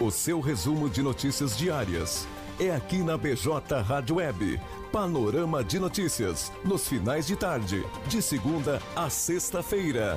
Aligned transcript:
O 0.00 0.10
seu 0.10 0.40
resumo 0.40 0.88
de 0.88 1.02
notícias 1.02 1.54
diárias 1.54 2.26
é 2.58 2.74
aqui 2.74 3.02
na 3.02 3.18
BJ 3.18 3.82
Rádio 3.82 4.16
Web. 4.16 4.58
Panorama 4.90 5.62
de 5.62 5.78
notícias, 5.78 6.50
nos 6.64 6.88
finais 6.88 7.26
de 7.26 7.36
tarde, 7.36 7.84
de 8.08 8.22
segunda 8.22 8.80
a 8.96 9.10
sexta-feira. 9.10 10.16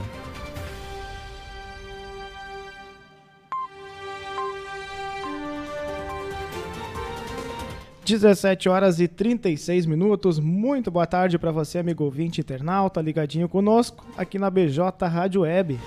Dezessete 8.05 8.69
horas 8.69 9.01
e 9.01 9.07
36 9.09 9.85
minutos. 9.85 10.39
Muito 10.39 10.89
boa 10.89 11.05
tarde 11.05 11.37
para 11.37 11.51
você, 11.51 11.79
amigo 11.79 12.05
ouvinte 12.05 12.39
internauta, 12.39 13.01
ligadinho 13.01 13.49
conosco 13.49 14.05
aqui 14.15 14.39
na 14.39 14.49
BJ 14.49 15.05
Rádio 15.09 15.41
Web. 15.41 15.77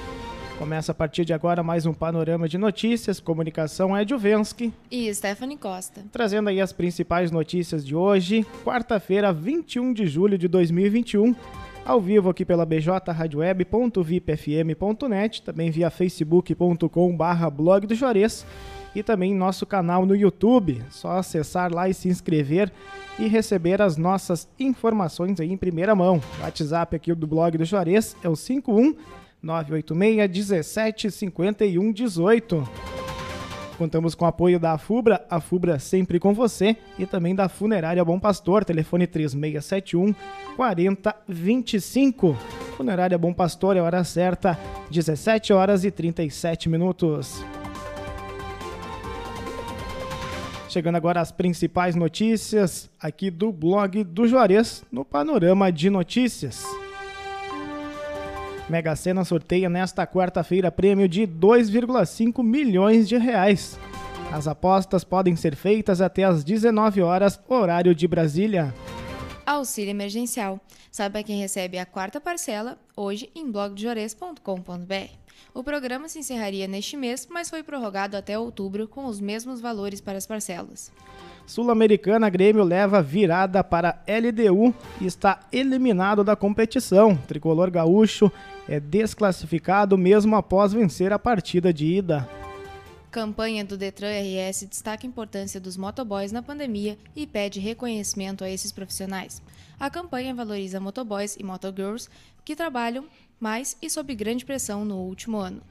Começa 0.58 0.92
a 0.92 0.94
partir 0.94 1.26
de 1.26 1.34
agora 1.34 1.62
mais 1.62 1.84
um 1.84 1.92
panorama 1.92 2.48
de 2.48 2.56
notícias. 2.56 3.20
Comunicação 3.20 3.94
é 3.94 4.08
Juvensky. 4.08 4.72
E 4.90 5.14
Stephanie 5.14 5.58
Costa. 5.58 6.02
Trazendo 6.10 6.48
aí 6.48 6.62
as 6.62 6.72
principais 6.72 7.30
notícias 7.30 7.84
de 7.84 7.94
hoje, 7.94 8.42
quarta-feira, 8.64 9.34
21 9.34 9.92
de 9.92 10.06
julho 10.06 10.38
de 10.38 10.48
2021. 10.48 11.36
Ao 11.84 12.00
vivo 12.00 12.30
aqui 12.30 12.42
pela 12.42 12.64
bjradioweb.vipfm.net, 12.64 15.42
também 15.42 15.70
via 15.70 15.90
facebook.com/barra 15.90 17.50
blog 17.50 17.86
do 17.86 17.94
Juarez 17.94 18.46
e 18.94 19.02
também 19.02 19.34
nosso 19.34 19.66
canal 19.66 20.06
no 20.06 20.16
YouTube. 20.16 20.82
Só 20.88 21.18
acessar 21.18 21.70
lá 21.70 21.86
e 21.86 21.92
se 21.92 22.08
inscrever 22.08 22.72
e 23.18 23.28
receber 23.28 23.82
as 23.82 23.98
nossas 23.98 24.48
informações 24.58 25.38
aí 25.38 25.52
em 25.52 25.56
primeira 25.56 25.94
mão. 25.94 26.18
O 26.38 26.42
WhatsApp 26.42 26.96
aqui 26.96 27.14
do 27.14 27.26
blog 27.26 27.58
do 27.58 27.64
Juarez 27.64 28.16
é 28.24 28.28
o 28.28 28.34
51 28.34 28.94
986 29.42 30.30
17 30.30 31.10
51 31.10 31.92
18. 31.92 32.68
Contamos 33.76 34.14
com 34.14 34.24
o 34.24 34.28
apoio 34.28 34.58
da 34.58 34.78
FUBRA, 34.78 35.24
a 35.28 35.38
FUBRA 35.38 35.78
sempre 35.78 36.18
com 36.18 36.32
você, 36.32 36.76
e 36.98 37.04
também 37.04 37.34
da 37.34 37.46
Funerária 37.46 38.02
Bom 38.04 38.18
Pastor, 38.18 38.64
telefone 38.64 39.06
3671 39.06 40.14
4025. 40.56 42.34
Funerária 42.76 43.18
Bom 43.18 43.34
Pastor 43.34 43.76
é 43.76 43.80
hora 43.80 44.02
certa, 44.02 44.58
17 44.90 45.52
horas 45.52 45.84
e 45.84 45.90
37 45.90 46.70
minutos. 46.70 47.44
Chegando 50.70 50.96
agora 50.96 51.20
as 51.20 51.30
principais 51.30 51.94
notícias 51.94 52.90
aqui 53.00 53.30
do 53.30 53.52
blog 53.52 54.04
do 54.04 54.26
Juarez, 54.26 54.84
no 54.90 55.04
Panorama 55.04 55.70
de 55.70 55.90
Notícias. 55.90 56.64
Mega 58.68 58.96
Sena 58.96 59.24
sorteia 59.24 59.68
nesta 59.68 60.04
quarta-feira 60.06 60.72
prêmio 60.72 61.08
de 61.08 61.22
2,5 61.22 62.42
milhões 62.42 63.08
de 63.08 63.16
reais. 63.16 63.78
As 64.32 64.48
apostas 64.48 65.04
podem 65.04 65.36
ser 65.36 65.54
feitas 65.54 66.00
até 66.00 66.24
às 66.24 66.42
19 66.42 67.00
horas, 67.00 67.40
horário 67.48 67.94
de 67.94 68.08
Brasília. 68.08 68.74
Auxílio 69.46 69.90
emergencial. 69.90 70.60
Saiba 70.90 71.22
quem 71.22 71.38
recebe 71.38 71.78
a 71.78 71.86
quarta 71.86 72.20
parcela 72.20 72.76
hoje 72.96 73.30
em 73.32 73.48
blogdejores.com.br. 73.48 75.26
O 75.54 75.62
programa 75.62 76.08
se 76.08 76.18
encerraria 76.18 76.66
neste 76.66 76.96
mês, 76.96 77.28
mas 77.30 77.48
foi 77.48 77.62
prorrogado 77.62 78.16
até 78.16 78.36
outubro 78.36 78.88
com 78.88 79.06
os 79.06 79.20
mesmos 79.20 79.60
valores 79.60 80.00
para 80.00 80.18
as 80.18 80.26
parcelas. 80.26 80.92
Sul-Americana 81.46 82.28
Grêmio 82.28 82.64
leva 82.64 83.00
virada 83.00 83.62
para 83.62 84.02
LDU 84.08 84.74
e 85.00 85.06
está 85.06 85.40
eliminado 85.52 86.24
da 86.24 86.34
competição. 86.34 87.16
Tricolor 87.16 87.70
gaúcho 87.70 88.30
é 88.68 88.80
desclassificado 88.80 89.96
mesmo 89.96 90.34
após 90.34 90.72
vencer 90.72 91.12
a 91.12 91.18
partida 91.18 91.72
de 91.72 91.86
ida. 91.86 92.28
Campanha 93.16 93.64
do 93.64 93.78
Detran 93.78 94.10
RS 94.10 94.66
destaca 94.68 95.06
a 95.06 95.08
importância 95.08 95.58
dos 95.58 95.78
motoboys 95.78 96.32
na 96.32 96.42
pandemia 96.42 96.98
e 97.16 97.26
pede 97.26 97.58
reconhecimento 97.58 98.44
a 98.44 98.50
esses 98.50 98.70
profissionais. 98.70 99.40
A 99.80 99.88
campanha 99.88 100.34
valoriza 100.34 100.78
motoboys 100.78 101.34
e 101.40 101.42
motogirls 101.42 102.10
que 102.44 102.54
trabalham 102.54 103.06
mais 103.40 103.74
e 103.80 103.88
sob 103.88 104.14
grande 104.14 104.44
pressão 104.44 104.84
no 104.84 104.96
último 104.96 105.38
ano. 105.38 105.62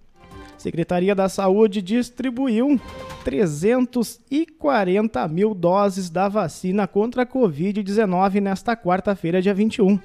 Secretaria 0.57 1.13
da 1.13 1.27
Saúde 1.27 1.81
distribuiu 1.81 2.79
340 3.25 5.27
mil 5.27 5.53
doses 5.53 6.09
da 6.09 6.29
vacina 6.29 6.87
contra 6.87 7.23
a 7.23 7.25
Covid-19 7.25 8.39
nesta 8.39 8.77
quarta-feira, 8.77 9.41
dia 9.41 9.53
21. 9.53 9.99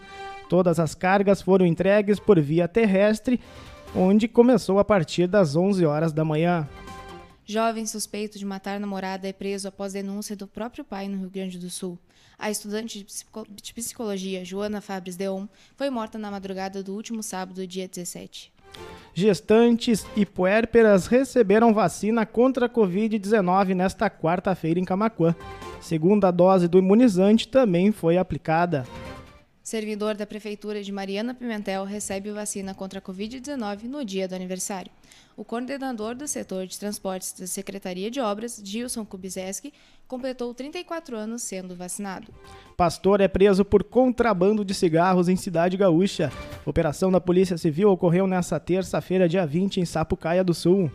Todas 0.49 0.81
as 0.81 0.95
cargas 0.95 1.41
foram 1.41 1.65
entregues 1.65 2.19
por 2.19 2.41
via 2.41 2.67
terrestre, 2.67 3.39
onde 3.95 4.27
começou 4.27 4.81
a 4.81 4.85
partir 4.85 5.29
das 5.29 5.55
11 5.55 5.87
horas 5.87 6.13
da 6.13 6.25
manhã. 6.25 6.69
Jovem 7.45 7.87
suspeito 7.87 8.39
de 8.39 8.45
matar 8.45 8.79
namorada 8.79 9.27
é 9.27 9.33
preso 9.33 9.67
após 9.67 9.93
denúncia 9.93 10.37
do 10.37 10.47
próprio 10.47 10.85
pai 10.85 11.09
no 11.09 11.19
Rio 11.19 11.31
Grande 11.31 11.59
do 11.59 11.69
Sul. 11.69 11.99
A 12.39 12.51
estudante 12.51 13.05
de 13.63 13.75
psicologia, 13.75 14.45
Joana 14.45 14.81
Fabres 14.81 15.17
Deon, 15.17 15.47
foi 15.77 15.91
morta 15.91 16.19
na 16.19 16.31
madrugada 16.31 16.83
do 16.83 16.95
último 16.95 17.23
sábado, 17.23 17.67
dia 17.67 17.89
17. 17.89 18.53
Gestantes 19.15 20.07
e 20.17 20.25
puérperas 20.25 21.07
receberam 21.07 21.75
vacina 21.75 22.25
contra 22.25 22.67
a 22.67 22.69
Covid-19 22.69 23.75
nesta 23.75 24.09
quarta-feira 24.09 24.81
em 24.81 24.85
Camacuã. 24.85 25.35
Segunda 25.81 26.31
dose 26.31 26.69
do 26.69 26.79
imunizante 26.79 27.47
também 27.49 27.93
foi 27.93 28.17
aplicada. 28.17 28.87
Servidor 29.63 30.17
da 30.17 30.27
Prefeitura 30.27 30.83
de 30.83 30.91
Mariana 30.91 31.35
Pimentel 31.35 31.85
recebe 31.85 32.33
vacina 32.33 32.75
contra 32.75 32.99
a 32.99 33.03
Covid-19 33.03 33.85
no 33.85 34.05
dia 34.05 34.27
do 34.27 34.35
aniversário. 34.35 34.91
O 35.37 35.45
coordenador 35.45 36.17
do 36.17 36.27
setor 36.27 36.67
de 36.67 36.77
transportes 36.77 37.33
da 37.33 37.47
Secretaria 37.47 38.11
de 38.11 38.21
Obras, 38.21 38.61
Gilson 38.63 39.05
Kubizeski, 39.05 39.73
completou 40.09 40.53
34 40.53 41.17
anos 41.17 41.43
sendo 41.43 41.77
vacinado. 41.77 42.27
Pastor 42.77 43.21
é 43.21 43.29
preso 43.29 43.65
por 43.65 43.85
contrabando 43.85 44.65
de 44.65 44.75
cigarros 44.75 45.29
em 45.29 45.37
Cidade 45.37 45.77
Gaúcha. 45.77 46.33
Operação 46.67 47.13
da 47.13 47.21
Polícia 47.21 47.57
Civil 47.57 47.89
ocorreu 47.91 48.27
nesta 48.27 48.59
terça-feira, 48.59 49.29
dia 49.29 49.47
20, 49.47 49.79
em 49.79 49.85
Sapucaia 49.85 50.43
do 50.43 50.53
Sul. 50.53 50.91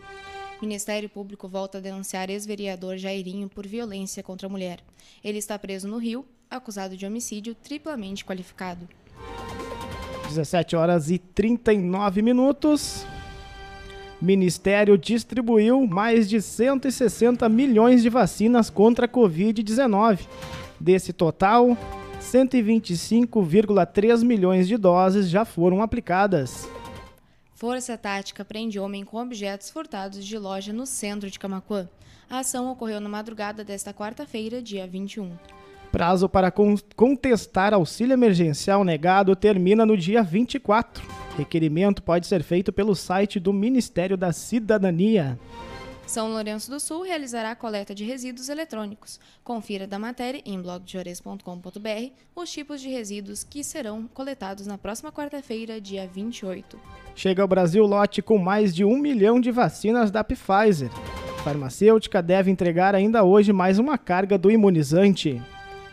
Ministério 0.62 1.08
Público 1.08 1.48
volta 1.48 1.78
a 1.78 1.82
denunciar 1.82 2.30
ex-vereador 2.30 2.98
Jairinho 2.98 3.48
por 3.48 3.66
violência 3.66 4.22
contra 4.22 4.48
a 4.48 4.50
mulher. 4.50 4.80
Ele 5.24 5.38
está 5.38 5.58
preso 5.58 5.88
no 5.88 5.98
Rio, 5.98 6.26
acusado 6.50 6.98
de 6.98 7.06
homicídio 7.06 7.56
triplamente 7.56 8.26
qualificado. 8.26 8.88
17 10.28 10.76
horas 10.76 11.10
e 11.10 11.18
39 11.18 12.22
minutos. 12.22 13.06
Ministério 14.22 14.98
distribuiu 14.98 15.86
mais 15.86 16.28
de 16.28 16.42
160 16.42 17.48
milhões 17.48 18.02
de 18.02 18.10
vacinas 18.10 18.70
contra 18.70 19.06
a 19.06 19.10
Covid-19. 19.10 20.28
Desse 20.80 21.14
total, 21.14 21.78
125,3 22.20 24.24
milhões 24.24 24.68
de 24.68 24.76
doses 24.76 25.30
já 25.30 25.46
foram 25.46 25.82
aplicadas. 25.82 26.68
Força 27.54 27.98
Tática 27.98 28.44
prende 28.44 28.80
homem 28.80 29.04
com 29.04 29.18
objetos 29.18 29.70
furtados 29.70 30.24
de 30.24 30.38
loja 30.38 30.74
no 30.74 30.86
centro 30.86 31.30
de 31.30 31.40
Camacuã. 31.40 31.88
A 32.30 32.40
ação 32.40 32.72
ocorreu 32.72 33.00
na 33.00 33.10
madrugada 33.10 33.64
desta 33.64 33.94
quarta-feira, 33.94 34.62
dia 34.62 34.86
21. 34.86 35.32
Prazo 35.92 36.28
para 36.28 36.52
contestar 36.52 37.74
auxílio 37.74 38.14
emergencial 38.14 38.84
negado 38.84 39.36
termina 39.36 39.86
no 39.86 39.98
dia 39.98 40.22
24. 40.22 41.04
Requerimento 41.38 42.04
pode 42.04 42.28
ser 42.28 42.44
feito 42.44 42.74
pelo 42.74 42.96
site 42.96 43.40
do 43.40 43.54
Ministério 43.54 44.18
da 44.18 44.34
Cidadania. 44.34 45.40
São 46.08 46.30
Lourenço 46.30 46.72
do 46.72 46.80
Sul 46.80 47.04
realizará 47.04 47.52
a 47.52 47.56
coleta 47.56 47.94
de 47.94 48.06
resíduos 48.06 48.48
eletrônicos. 48.48 49.20
Confira 49.44 49.86
da 49.86 50.00
matéria 50.00 50.42
em 50.46 50.60
blogdejores.com.br 50.62 52.12
os 52.34 52.50
tipos 52.50 52.80
de 52.80 52.88
resíduos 52.88 53.44
que 53.44 53.62
serão 53.62 54.08
coletados 54.14 54.66
na 54.66 54.78
próxima 54.78 55.12
quarta-feira, 55.12 55.82
dia 55.82 56.08
28. 56.08 56.80
Chega 57.14 57.42
ao 57.42 57.48
Brasil 57.48 57.86
lote 57.86 58.22
com 58.22 58.38
mais 58.38 58.74
de 58.74 58.86
um 58.86 58.98
milhão 58.98 59.40
de 59.40 59.52
vacinas 59.52 60.10
da 60.10 60.24
Pfizer. 60.24 60.90
A 61.40 61.44
farmacêutica 61.44 62.22
deve 62.22 62.50
entregar 62.50 62.96
ainda 62.96 63.24
hoje 63.24 63.52
mais 63.52 63.78
uma 63.78 63.98
carga 63.98 64.38
do 64.38 64.50
imunizante. 64.50 65.42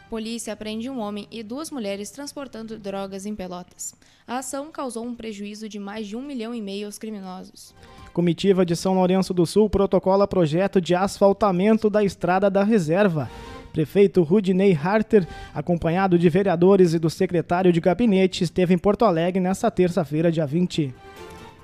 Polícia 0.08 0.54
prende 0.54 0.90
um 0.90 1.00
homem 1.00 1.26
e 1.30 1.42
duas 1.42 1.70
mulheres 1.70 2.10
transportando 2.10 2.78
drogas 2.78 3.24
em 3.24 3.34
Pelotas. 3.34 3.94
A 4.26 4.38
ação 4.38 4.70
causou 4.70 5.04
um 5.04 5.14
prejuízo 5.14 5.68
de 5.68 5.78
mais 5.78 6.06
de 6.06 6.14
um 6.14 6.22
milhão 6.22 6.54
e 6.54 6.60
meio 6.60 6.86
aos 6.86 6.98
criminosos. 6.98 7.74
Comitiva 8.12 8.64
de 8.64 8.76
São 8.76 8.94
Lourenço 8.94 9.34
do 9.34 9.46
Sul 9.46 9.68
protocola 9.68 10.28
projeto 10.28 10.80
de 10.80 10.94
asfaltamento 10.94 11.88
da 11.88 12.04
estrada 12.04 12.50
da 12.50 12.62
reserva. 12.62 13.30
Prefeito 13.72 14.22
Rudinei 14.22 14.72
Harter, 14.72 15.26
acompanhado 15.52 16.16
de 16.16 16.28
vereadores 16.28 16.94
e 16.94 16.98
do 16.98 17.10
secretário 17.10 17.72
de 17.72 17.80
gabinete, 17.80 18.44
esteve 18.44 18.72
em 18.72 18.78
Porto 18.78 19.04
Alegre 19.04 19.40
nesta 19.40 19.68
terça-feira, 19.68 20.30
dia 20.30 20.46
20. 20.46 20.94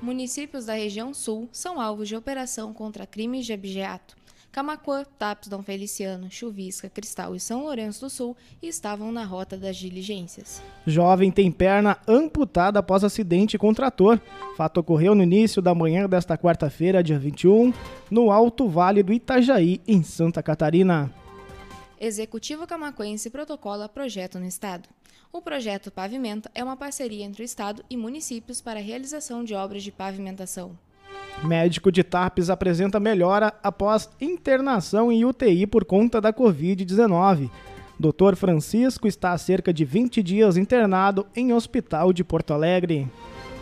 Municípios 0.02 0.64
da 0.64 0.74
região 0.74 1.14
sul 1.14 1.48
são 1.52 1.80
alvos 1.80 2.08
de 2.08 2.16
operação 2.16 2.72
contra 2.72 3.06
crimes 3.06 3.46
de 3.46 3.52
abigeato. 3.52 4.16
Camacuã, 4.52 5.04
Tapes, 5.16 5.48
Dom 5.48 5.62
Feliciano, 5.62 6.28
Chuvisca, 6.28 6.90
Cristal 6.90 7.36
e 7.36 7.40
São 7.40 7.62
Lourenço 7.62 8.00
do 8.00 8.10
Sul 8.10 8.36
estavam 8.60 9.12
na 9.12 9.24
rota 9.24 9.56
das 9.56 9.76
diligências. 9.76 10.60
Jovem 10.84 11.30
tem 11.30 11.52
perna 11.52 11.96
amputada 12.06 12.80
após 12.80 13.04
acidente 13.04 13.56
com 13.56 13.72
trator. 13.72 14.20
Fato 14.56 14.80
ocorreu 14.80 15.14
no 15.14 15.22
início 15.22 15.62
da 15.62 15.74
manhã 15.74 16.08
desta 16.08 16.36
quarta-feira, 16.36 17.02
dia 17.02 17.18
21, 17.18 17.72
no 18.10 18.32
Alto 18.32 18.68
Vale 18.68 19.04
do 19.04 19.12
Itajaí, 19.12 19.80
em 19.86 20.02
Santa 20.02 20.42
Catarina. 20.42 21.12
Executivo 22.00 22.66
Camacuense 22.66 23.30
protocola 23.30 23.88
projeto 23.88 24.38
no 24.40 24.46
Estado. 24.46 24.88
O 25.32 25.40
projeto 25.40 25.92
Pavimenta 25.92 26.50
é 26.56 26.64
uma 26.64 26.76
parceria 26.76 27.24
entre 27.24 27.42
o 27.42 27.44
Estado 27.44 27.84
e 27.88 27.96
municípios 27.96 28.60
para 28.60 28.80
a 28.80 28.82
realização 28.82 29.44
de 29.44 29.54
obras 29.54 29.84
de 29.84 29.92
pavimentação. 29.92 30.76
Médico 31.42 31.90
de 31.90 32.04
TAPES 32.04 32.50
apresenta 32.50 33.00
melhora 33.00 33.52
após 33.62 34.10
internação 34.20 35.10
em 35.10 35.24
UTI 35.24 35.66
por 35.66 35.84
conta 35.84 36.20
da 36.20 36.32
Covid-19. 36.32 37.50
Dr. 37.98 38.34
Francisco 38.34 39.06
está 39.06 39.32
há 39.32 39.38
cerca 39.38 39.72
de 39.72 39.84
20 39.84 40.22
dias 40.22 40.56
internado 40.56 41.26
em 41.36 41.52
hospital 41.52 42.12
de 42.12 42.24
Porto 42.24 42.52
Alegre. 42.52 43.08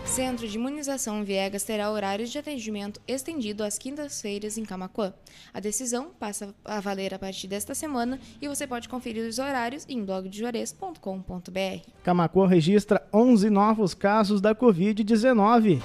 Centro 0.08 0.48
de 0.48 0.56
Imunização 0.56 1.22
Viegas 1.22 1.62
terá 1.64 1.90
horários 1.90 2.30
de 2.30 2.38
atendimento 2.38 3.00
estendido 3.06 3.62
às 3.62 3.76
quintas-feiras 3.76 4.56
em 4.56 4.64
Camacuã. 4.64 5.12
A 5.52 5.60
decisão 5.60 6.10
passa 6.18 6.54
a 6.64 6.80
valer 6.80 7.12
a 7.12 7.18
partir 7.18 7.46
desta 7.46 7.74
semana 7.74 8.18
e 8.40 8.48
você 8.48 8.66
pode 8.66 8.88
conferir 8.88 9.28
os 9.28 9.38
horários 9.38 9.84
em 9.88 10.02
blogdejores.com.br. 10.02 11.90
Camacuã 12.02 12.48
registra 12.48 13.06
11 13.12 13.50
novos 13.50 13.92
casos 13.92 14.40
da 14.40 14.54
Covid-19. 14.54 15.82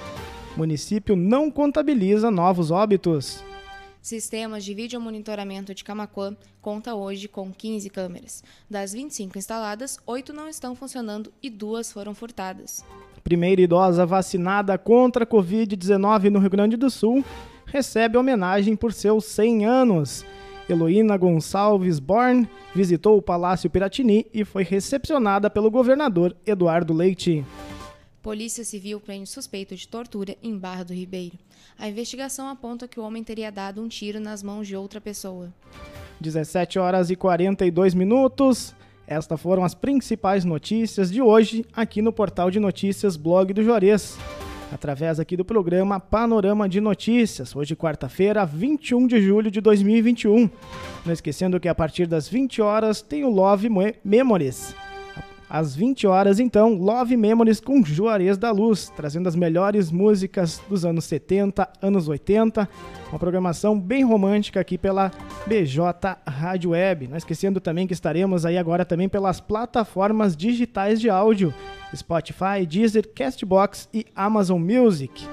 Município 0.56 1.16
não 1.16 1.50
contabiliza 1.50 2.30
novos 2.30 2.70
óbitos. 2.70 3.44
Sistemas 4.02 4.64
de 4.64 4.74
vídeo 4.74 5.00
monitoramento 5.00 5.74
de 5.74 5.84
Camacuã 5.84 6.36
conta 6.62 6.94
hoje 6.94 7.28
com 7.28 7.52
15 7.52 7.90
câmeras. 7.90 8.44
Das 8.70 8.94
25 8.94 9.38
instaladas, 9.38 9.98
8 10.06 10.34
não 10.34 10.48
estão 10.48 10.76
funcionando 10.76 11.32
e 11.42 11.50
duas 11.50 11.92
foram 11.92 12.14
furtadas. 12.14 12.86
Primeira 13.24 13.62
idosa 13.62 14.06
vacinada 14.06 14.78
contra 14.78 15.24
a 15.24 15.28
Covid-19 15.28 16.30
no 16.30 16.40
Rio 16.40 16.50
Grande 16.50 16.78
do 16.78 16.90
Sul 16.90 17.24
recebe 17.66 18.18
homenagem 18.18 18.76
por 18.76 18.94
seus 18.94 19.26
100 19.26 19.66
anos. 19.66 20.26
Heloína 20.70 21.18
Gonçalves 21.18 22.00
Born 22.00 22.48
visitou 22.76 23.18
o 23.18 23.22
Palácio 23.22 23.70
Piratini 23.70 24.28
e 24.34 24.46
foi 24.46 24.64
recepcionada 24.64 25.50
pelo 25.50 25.72
governador 25.72 26.36
Eduardo 26.46 26.94
Leite. 26.94 27.44
Polícia 28.24 28.64
Civil 28.64 29.02
prende 29.02 29.30
suspeito 29.30 29.76
de 29.76 29.86
tortura 29.86 30.38
em 30.42 30.58
Barra 30.58 30.84
do 30.84 30.94
Ribeiro. 30.94 31.38
A 31.78 31.90
investigação 31.90 32.48
aponta 32.48 32.88
que 32.88 32.98
o 32.98 33.04
homem 33.04 33.22
teria 33.22 33.52
dado 33.52 33.84
um 33.84 33.90
tiro 33.90 34.18
nas 34.18 34.42
mãos 34.42 34.66
de 34.66 34.78
outra 34.78 35.02
pessoa. 35.02 35.54
17 36.22 36.80
horas 36.80 37.10
e 37.10 37.18
42 37.18 37.94
minutos. 37.94 38.74
Estas 39.06 39.42
foram 39.42 39.66
as 39.66 39.76
principais 39.76 40.46
notícias 40.46 41.12
de 41.12 41.22
hoje 41.22 41.66
aqui 41.74 42.02
no 42.02 42.14
portal 42.14 42.50
de 42.50 42.62
notícias 42.62 43.18
Blog 43.18 43.52
do 43.52 43.62
Juarez, 43.62 44.18
através 44.72 45.20
aqui 45.20 45.36
do 45.36 45.44
programa 45.44 46.00
Panorama 46.00 46.70
de 46.70 46.80
Notícias, 46.80 47.54
hoje 47.54 47.76
quarta-feira, 47.76 48.46
21 48.46 49.06
de 49.06 49.22
julho 49.22 49.52
de 49.52 49.60
2021. 49.60 50.50
Não 51.06 51.12
esquecendo 51.12 51.60
que 51.60 51.68
a 51.68 51.76
partir 51.76 52.08
das 52.08 52.30
20 52.30 52.62
horas 52.62 53.02
tem 53.02 53.26
o 53.26 53.30
Love 53.30 53.68
Memories. 54.02 54.74
Às 55.54 55.76
20 55.76 56.08
horas, 56.08 56.40
então, 56.40 56.74
Love 56.74 57.16
Memories 57.16 57.60
com 57.60 57.86
Juarez 57.86 58.40
da 58.40 58.50
Luz, 58.50 58.92
trazendo 58.96 59.30
as 59.30 59.36
melhores 59.36 59.92
músicas 59.92 60.60
dos 60.68 60.84
anos 60.84 61.06
70, 61.06 61.70
anos 61.80 62.08
80. 62.08 62.68
Uma 63.12 63.20
programação 63.20 63.80
bem 63.80 64.04
romântica 64.04 64.60
aqui 64.60 64.80
pela 64.80 65.12
BJ 65.46 66.18
Rádio 66.26 66.72
Web. 66.72 67.08
Não 67.08 67.18
esquecendo 67.18 67.62
também 67.62 67.86
que 67.86 67.94
estaremos 67.94 68.48
aí 68.48 68.58
agora 68.58 68.84
também 68.84 69.08
pelas 69.08 69.40
plataformas 69.40 70.36
digitais 70.36 71.00
de 71.00 71.08
áudio: 71.08 71.54
Spotify, 71.96 72.66
Deezer, 72.68 73.08
Castbox 73.14 73.88
e 73.94 74.08
Amazon 74.16 74.60
Music. 74.60 75.24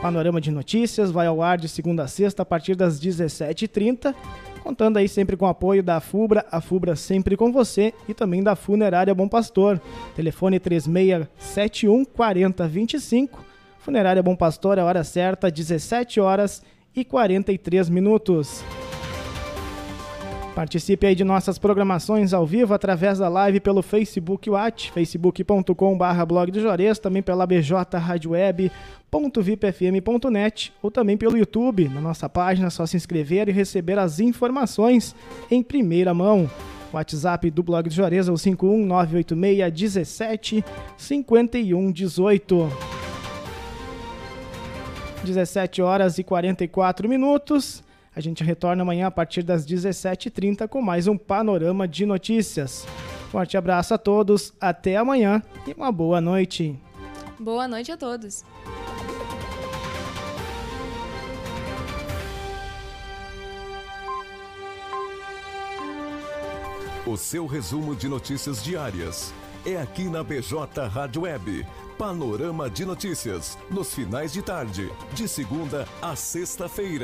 Panorama 0.00 0.40
de 0.40 0.52
Notícias 0.52 1.10
vai 1.10 1.26
ao 1.26 1.42
ar 1.42 1.58
de 1.58 1.68
segunda 1.68 2.04
a 2.04 2.06
sexta 2.06 2.44
a 2.44 2.46
partir 2.46 2.76
das 2.76 3.00
17h30 3.00 4.14
contando 4.58 4.96
aí 4.96 5.08
sempre 5.08 5.36
com 5.36 5.44
o 5.44 5.48
apoio 5.48 5.82
da 5.82 6.00
FUBRA, 6.00 6.44
a 6.50 6.60
FUBRA 6.60 6.96
sempre 6.96 7.36
com 7.36 7.52
você 7.52 7.92
e 8.08 8.14
também 8.14 8.42
da 8.42 8.56
Funerária 8.56 9.14
Bom 9.14 9.28
Pastor. 9.28 9.80
Telefone 10.14 10.58
3671 10.58 12.04
4025. 12.04 13.44
Funerária 13.78 14.22
Bom 14.22 14.36
Pastor, 14.36 14.78
a 14.78 14.84
hora 14.84 15.04
certa, 15.04 15.50
17 15.50 16.20
horas 16.20 16.62
e 16.94 17.04
43 17.04 17.88
minutos. 17.88 18.62
Participe 20.58 21.06
aí 21.06 21.14
de 21.14 21.22
nossas 21.22 21.56
programações 21.56 22.34
ao 22.34 22.44
vivo 22.44 22.74
através 22.74 23.20
da 23.20 23.28
live 23.28 23.60
pelo 23.60 23.80
Facebook 23.80 24.50
Watch, 24.50 24.90
facebook.com.br 24.90 26.24
blog 26.26 26.60
Juarez, 26.60 26.98
também 26.98 27.22
pela 27.22 27.46
BJ 27.46 27.96
Rádio 27.96 28.32
Web, 28.32 28.72
.vipfm.net 29.40 30.72
ou 30.82 30.90
também 30.90 31.16
pelo 31.16 31.38
YouTube. 31.38 31.88
Na 31.88 32.00
nossa 32.00 32.28
página 32.28 32.66
é 32.66 32.70
só 32.70 32.84
se 32.86 32.96
inscrever 32.96 33.48
e 33.48 33.52
receber 33.52 34.00
as 34.00 34.18
informações 34.18 35.14
em 35.48 35.62
primeira 35.62 36.12
mão. 36.12 36.50
O 36.92 36.96
WhatsApp 36.96 37.52
do 37.52 37.62
blog 37.62 37.88
do 37.88 37.94
Juarez 37.94 38.26
é 38.26 38.32
o 38.32 38.36
51986 38.36 39.72
17 39.72 40.64
51 40.96 41.92
18. 41.92 42.68
17 45.22 45.82
horas 45.82 46.18
e 46.18 46.24
44 46.24 47.08
minutos. 47.08 47.86
A 48.18 48.20
gente 48.20 48.42
retorna 48.42 48.82
amanhã 48.82 49.06
a 49.06 49.12
partir 49.12 49.44
das 49.44 49.64
17h30 49.64 50.66
com 50.66 50.82
mais 50.82 51.06
um 51.06 51.16
panorama 51.16 51.86
de 51.86 52.04
notícias. 52.04 52.84
Forte 53.30 53.56
abraço 53.56 53.94
a 53.94 53.98
todos, 53.98 54.52
até 54.60 54.96
amanhã 54.96 55.40
e 55.64 55.72
uma 55.72 55.92
boa 55.92 56.20
noite. 56.20 56.76
Boa 57.38 57.68
noite 57.68 57.92
a 57.92 57.96
todos. 57.96 58.44
O 67.06 67.16
seu 67.16 67.46
resumo 67.46 67.94
de 67.94 68.08
notícias 68.08 68.60
diárias 68.60 69.32
é 69.64 69.76
aqui 69.80 70.08
na 70.08 70.24
BJ 70.24 70.88
Rádio 70.88 71.22
Web. 71.22 71.64
Panorama 71.96 72.68
de 72.68 72.84
notícias 72.84 73.56
nos 73.70 73.94
finais 73.94 74.32
de 74.32 74.42
tarde, 74.42 74.90
de 75.12 75.28
segunda 75.28 75.86
a 76.02 76.16
sexta-feira. 76.16 76.96